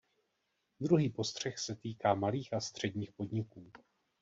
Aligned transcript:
Druhý 0.79 1.09
postřeh 1.09 1.59
se 1.59 1.75
týká 1.75 2.13
malých 2.13 2.53
a 2.53 2.59
středních 2.59 3.11
podniků. 3.11 3.71